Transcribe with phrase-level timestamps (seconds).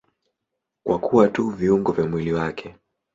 [0.83, 2.75] Kwa kuwa tu viungo vya mwili wake.